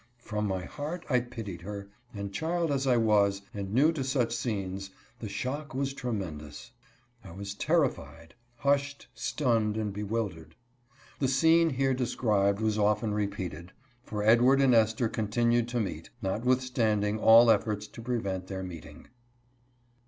From 0.17 0.47
my 0.47 0.65
heart 0.65 1.05
I 1.11 1.19
pitied 1.19 1.61
her, 1.61 1.87
and 2.11 2.33
child 2.33 2.71
as 2.71 2.87
I 2.87 2.97
was, 2.97 3.43
and 3.53 3.71
new 3.71 3.91
to 3.91 4.03
such 4.03 4.35
scenes, 4.35 4.89
the 5.19 5.29
shock 5.29 5.75
was 5.75 5.93
tremendous. 5.93 6.71
I 7.23 7.29
was 7.33 7.53
terrified^ 7.53 8.31
hushedT^iinged 8.63 9.79
"and 9.79 9.93
bewildered. 9.93 10.55
Thescene 11.19 11.69
here 11.73 11.93
de 11.93 12.07
scribed 12.07 12.61
was 12.61 12.79
often 12.79 13.13
repeated, 13.13 13.73
for 14.03 14.23
Edward 14.23 14.59
and 14.59 14.73
Esther 14.73 15.07
con 15.07 15.27
tinued 15.27 15.67
to 15.67 15.79
meet, 15.79 16.09
notwithstanding 16.19 17.19
all 17.19 17.51
efforts 17.51 17.85
to 17.89 18.01
prevent 18.01 18.47
their 18.47 18.63
meeting. 18.63 19.05